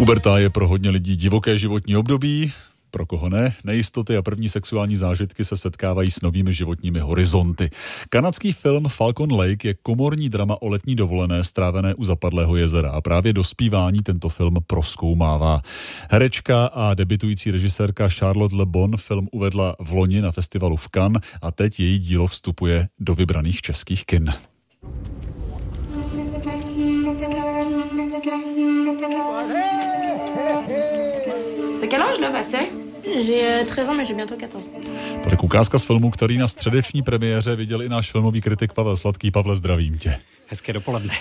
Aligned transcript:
Puberta 0.00 0.38
je 0.38 0.50
pro 0.50 0.68
hodně 0.68 0.90
lidí 0.90 1.16
divoké 1.16 1.58
životní 1.58 1.96
období, 1.96 2.52
pro 2.90 3.06
koho 3.06 3.28
ne, 3.28 3.54
nejistoty 3.64 4.16
a 4.16 4.22
první 4.22 4.48
sexuální 4.48 4.96
zážitky 4.96 5.44
se 5.44 5.56
setkávají 5.56 6.10
s 6.10 6.20
novými 6.22 6.52
životními 6.52 7.00
horizonty. 7.00 7.70
Kanadský 8.08 8.52
film 8.52 8.84
Falcon 8.88 9.32
Lake 9.32 9.68
je 9.68 9.74
komorní 9.74 10.28
drama 10.28 10.62
o 10.62 10.68
letní 10.68 10.94
dovolené 10.94 11.44
strávené 11.44 11.94
u 11.94 12.04
zapadlého 12.04 12.56
jezera 12.56 12.90
a 12.90 13.00
právě 13.00 13.32
dospívání 13.32 14.02
tento 14.02 14.28
film 14.28 14.54
proskoumává. 14.66 15.62
Herečka 16.10 16.66
a 16.66 16.94
debitující 16.94 17.50
režisérka 17.50 18.08
Charlotte 18.08 18.56
Le 18.56 18.66
Bon 18.66 18.96
film 18.96 19.28
uvedla 19.32 19.76
v 19.80 19.92
loni 19.92 20.20
na 20.20 20.32
festivalu 20.32 20.76
v 20.76 20.88
Cannes 20.88 21.22
a 21.42 21.50
teď 21.50 21.80
její 21.80 21.98
dílo 21.98 22.26
vstupuje 22.26 22.88
do 22.98 23.14
vybraných 23.14 23.60
českých 23.60 24.04
kin. 24.04 24.32
Quel 31.90 32.02
âge 32.02 32.20
là? 32.20 32.30
J'ai 33.26 33.66
13 33.66 33.88
ans, 33.88 33.94
mais 33.96 34.06
j'ai 34.06 34.14
bientôt 34.14 34.36
14. 34.36 34.70
Tolik 35.24 35.44
ukázka 35.44 35.78
z 35.78 35.84
filmu, 35.84 36.10
který 36.10 36.38
na 36.38 36.48
středeční 36.48 37.02
premiéře 37.02 37.56
viděl 37.56 37.82
i 37.82 37.88
náš 37.88 38.10
filmový 38.10 38.40
kritik 38.40 38.72
Pavel 38.72 38.96
Sladký. 38.96 39.30
Pavle, 39.30 39.56
zdravím 39.56 39.98
tě. 39.98 40.18
Hezké 40.46 40.72
dopoledne. 40.72 41.14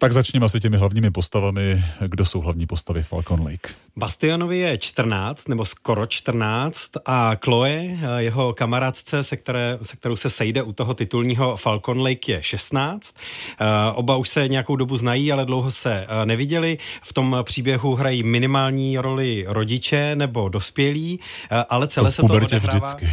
Tak 0.00 0.12
začněme 0.12 0.46
asi 0.46 0.60
těmi 0.60 0.76
hlavními 0.76 1.10
postavami. 1.10 1.84
Kdo 2.06 2.24
jsou 2.24 2.40
hlavní 2.40 2.66
postavy 2.66 3.02
Falcon 3.02 3.40
Lake? 3.44 3.74
Bastionovi 3.96 4.58
je 4.58 4.78
14, 4.78 5.48
nebo 5.48 5.64
skoro 5.64 6.06
14 6.06 6.90
a 7.06 7.36
Chloe, 7.44 7.98
jeho 8.16 8.52
kamarádce, 8.52 9.24
se, 9.24 9.36
které, 9.36 9.78
se 9.82 9.96
kterou 9.96 10.16
se 10.16 10.30
sejde 10.30 10.62
u 10.62 10.72
toho 10.72 10.94
titulního 10.94 11.56
Falcon 11.56 12.00
Lake, 12.00 12.32
je 12.32 12.42
16. 12.42 13.14
Eh, 13.60 13.64
oba 13.94 14.16
už 14.16 14.28
se 14.28 14.48
nějakou 14.48 14.76
dobu 14.76 14.96
znají, 14.96 15.32
ale 15.32 15.46
dlouho 15.46 15.70
se 15.70 16.06
eh, 16.08 16.26
neviděli. 16.26 16.78
V 17.02 17.12
tom 17.12 17.36
příběhu 17.42 17.94
hrají 17.94 18.22
minimální 18.22 18.98
roli 18.98 19.44
rodiče 19.48 20.16
nebo 20.16 20.48
dospělí, 20.48 21.20
eh, 21.50 21.64
ale 21.68 21.88
celé 21.88 22.08
to 22.08 22.12
se 22.12 22.22
to 22.22 22.34
odehrává... 22.34 22.58
vždycky. 22.58 23.08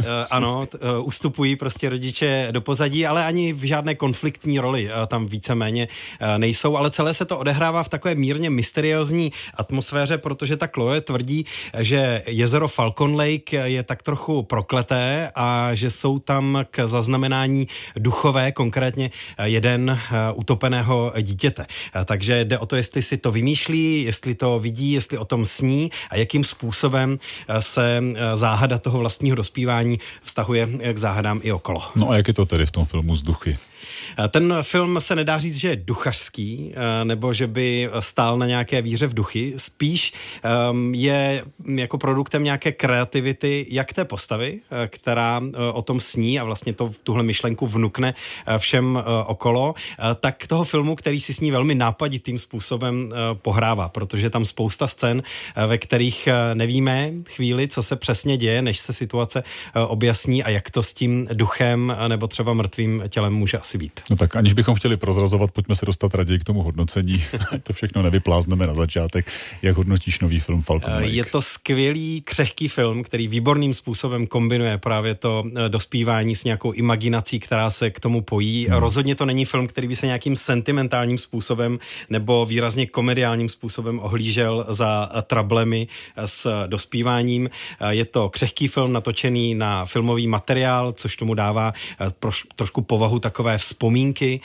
Uh, 0.00 0.06
ano, 0.30 0.58
uh, 0.58 0.66
ustupují 1.06 1.56
prostě 1.56 1.88
rodiče 1.88 2.48
do 2.50 2.60
pozadí, 2.60 3.06
ale 3.06 3.24
ani 3.24 3.52
v 3.52 3.64
žádné 3.64 3.94
konfliktní 3.94 4.58
roli 4.60 4.84
uh, 4.84 5.06
tam 5.06 5.26
víceméně 5.26 5.88
nejsou, 6.36 6.76
ale 6.76 6.90
celé 6.90 7.14
se 7.14 7.24
to 7.24 7.38
odehrává 7.38 7.82
v 7.82 7.88
takové 7.88 8.14
mírně 8.14 8.50
mysteriózní 8.50 9.32
atmosféře, 9.54 10.18
protože 10.18 10.56
ta 10.56 10.66
Chloe 10.66 11.00
tvrdí, 11.00 11.46
že 11.78 12.22
jezero 12.26 12.68
Falcon 12.68 13.16
Lake 13.16 13.52
je 13.52 13.82
tak 13.82 14.02
trochu 14.02 14.42
prokleté 14.42 15.30
a 15.34 15.74
že 15.74 15.90
jsou 15.90 16.18
tam 16.18 16.64
k 16.70 16.86
zaznamenání 16.88 17.68
duchové, 17.96 18.52
konkrétně 18.52 19.10
jeden 19.42 19.98
utopeného 20.34 21.12
dítěte. 21.22 21.66
Takže 22.04 22.44
jde 22.44 22.58
o 22.58 22.66
to, 22.66 22.76
jestli 22.76 23.02
si 23.02 23.16
to 23.16 23.32
vymýšlí, 23.32 24.04
jestli 24.04 24.34
to 24.34 24.58
vidí, 24.58 24.92
jestli 24.92 25.18
o 25.18 25.24
tom 25.24 25.44
sní 25.44 25.90
a 26.10 26.16
jakým 26.16 26.44
způsobem 26.44 27.18
se 27.60 28.02
záhada 28.34 28.78
toho 28.78 28.98
vlastního 28.98 29.36
dospívání 29.36 29.81
vztahuje 30.22 30.66
k 30.92 30.98
záhadám 30.98 31.40
i 31.42 31.52
okolo. 31.52 31.82
No 31.96 32.10
a 32.10 32.16
jak 32.16 32.28
je 32.28 32.34
to 32.34 32.46
tedy 32.46 32.66
v 32.66 32.70
tom 32.70 32.84
filmu 32.84 33.14
z 33.14 33.22
duchy? 33.22 33.56
Eh, 34.24 34.28
ten 34.28 34.54
film 34.62 35.00
se 35.00 35.16
nedá 35.16 35.38
říct, 35.38 35.56
že 35.56 35.68
je 35.68 35.76
duchařský, 35.76 36.72
eh, 36.74 37.04
nebo 37.04 37.32
že 37.32 37.46
by 37.46 37.90
stál 38.00 38.38
na 38.38 38.46
nějaké 38.46 38.82
víře 38.82 39.06
v 39.06 39.14
duchy. 39.14 39.54
Spíš 39.56 40.12
ehm, 40.42 40.94
je 40.94 41.44
jako 41.74 41.98
produktem 41.98 42.44
nějaké 42.44 42.72
kreativity, 42.72 43.66
jak 43.70 43.92
té 43.92 44.04
postavy, 44.04 44.60
eh, 44.70 44.88
která 44.88 45.40
o 45.72 45.82
tom 45.82 46.00
sní 46.00 46.40
a 46.40 46.44
vlastně 46.44 46.72
to, 46.72 46.92
tuhle 47.02 47.22
myšlenku 47.22 47.66
vnukne 47.66 48.14
všem 48.58 49.02
okolo, 49.26 49.74
tak 50.20 50.46
toho 50.46 50.64
filmu, 50.64 50.96
který 50.96 51.20
si 51.20 51.34
s 51.34 51.40
ní 51.40 51.50
velmi 51.50 51.74
nápaditým 51.74 52.38
způsobem 52.38 53.12
pohrává, 53.34 53.88
protože 53.88 54.30
tam 54.30 54.44
spousta 54.44 54.88
scén, 54.88 55.22
ve 55.66 55.78
kterých 55.78 56.28
nevíme 56.54 57.10
chvíli, 57.28 57.68
co 57.68 57.82
se 57.82 57.96
přesně 57.96 58.36
děje, 58.36 58.62
než 58.62 58.78
se 58.78 58.92
situace 58.92 59.44
objasní 59.88 60.44
a 60.44 60.50
jak 60.50 60.70
to 60.70 60.82
s 60.82 60.92
tím 60.92 61.28
duchem 61.32 61.96
nebo 62.08 62.28
třeba 62.28 62.52
mrtvým 62.52 63.02
tělem 63.08 63.34
může 63.34 63.58
asi 63.58 63.78
být. 63.78 64.00
No 64.12 64.16
tak 64.16 64.36
aniž 64.36 64.52
bychom 64.52 64.74
chtěli 64.74 64.96
prozrazovat, 64.96 65.50
pojďme 65.50 65.76
se 65.76 65.86
dostat 65.86 66.14
raději 66.14 66.38
k 66.38 66.44
tomu 66.44 66.62
hodnocení. 66.62 67.24
to 67.62 67.72
všechno 67.72 68.02
nevyplázneme 68.02 68.66
na 68.66 68.74
začátek. 68.74 69.32
Jak 69.62 69.76
hodnotíš 69.76 70.20
nový 70.20 70.40
film 70.40 70.60
Falcon 70.60 70.92
Lake? 70.94 71.06
Je 71.06 71.24
to 71.24 71.42
skvělý, 71.42 72.20
křehký 72.20 72.68
film, 72.68 73.02
který 73.02 73.28
výborným 73.28 73.74
způsobem 73.74 74.26
kombinuje 74.26 74.78
právě 74.78 75.14
to 75.14 75.44
eh, 75.46 75.68
dospívání 75.68 76.36
s 76.36 76.44
nějakou 76.44 76.72
imaginací, 76.72 77.40
která 77.40 77.70
se 77.70 77.90
k 77.90 78.00
tomu 78.00 78.20
pojí. 78.20 78.66
Hmm. 78.66 78.78
Rozhodně 78.78 79.14
to 79.14 79.24
není 79.24 79.44
film, 79.44 79.66
který 79.66 79.88
by 79.88 79.96
se 79.96 80.06
nějakým 80.06 80.36
sentimentálním 80.36 81.18
způsobem 81.18 81.78
nebo 82.10 82.46
výrazně 82.46 82.86
komediálním 82.86 83.48
způsobem 83.48 84.00
ohlížel 84.02 84.66
za 84.68 85.10
eh, 85.14 85.22
trablemi 85.22 85.86
eh, 86.16 86.28
s 86.28 86.66
dospíváním. 86.66 87.50
Je 87.88 88.04
to 88.04 88.28
křehký 88.28 88.68
film 88.68 88.92
natočený 88.92 89.54
na 89.54 89.86
filmový 89.86 90.26
materiál, 90.26 90.92
což 90.92 91.16
tomu 91.16 91.34
dává 91.34 91.72
trošku 92.56 92.82
povahu 92.82 93.18
takové 93.18 93.58
vzpomínky. 93.58 93.91
Eh, 93.96 94.38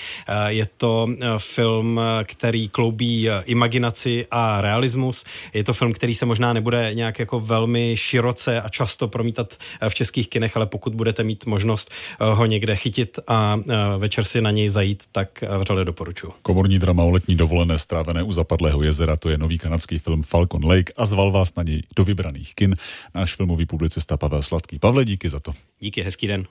je 0.48 0.68
to 0.78 1.08
eh, 1.10 1.26
film, 1.38 2.02
který 2.24 2.70
kloubí 2.70 3.30
eh, 3.30 3.44
imaginaci 3.46 4.28
a 4.32 4.62
realismus. 4.62 5.26
Je 5.54 5.64
to 5.64 5.74
film, 5.74 5.94
který 5.94 6.16
se 6.16 6.26
možná 6.26 6.54
nebude 6.54 6.94
nějak 6.94 7.20
jako 7.20 7.40
velmi 7.40 7.98
široce 7.98 8.62
a 8.62 8.70
často 8.70 9.08
promítat 9.08 9.58
v 9.90 9.96
českých 9.96 10.30
kinech, 10.30 10.58
ale 10.58 10.66
pokud 10.66 10.96
budete 10.96 11.24
mít 11.24 11.46
možnost 11.46 11.92
ho 12.20 12.46
někde 12.46 12.76
chytit 12.76 13.20
a 13.28 13.60
večer 13.98 14.24
si 14.24 14.42
na 14.42 14.52
něj 14.52 14.70
zajít, 14.70 15.04
tak 15.12 15.44
vřele 15.60 15.86
doporučuji. 15.86 16.34
Komorní 16.42 16.80
drama 16.80 17.04
o 17.04 17.10
letní 17.10 17.36
dovolené 17.36 17.78
strávené 17.78 18.24
u 18.24 18.32
zapadlého 18.32 18.84
jezera, 18.84 19.18
to 19.18 19.30
je 19.30 19.38
nový 19.38 19.58
kanadský 19.58 19.98
film 19.98 20.24
Falcon 20.24 20.66
Lake 20.66 20.94
a 20.98 21.06
zval 21.06 21.32
vás 21.32 21.56
na 21.56 21.64
něj 21.64 21.84
do 21.96 22.04
vybraných 22.04 22.56
kin 22.56 22.76
náš 23.16 23.36
filmový 23.36 23.66
publicista 23.66 24.18
Pavel 24.18 24.42
Sladký. 24.42 24.80
Pavle, 24.80 25.06
díky 25.06 25.30
za 25.30 25.40
to. 25.40 25.52
Díky, 25.80 26.02
hezký 26.02 26.28
den. 26.28 26.48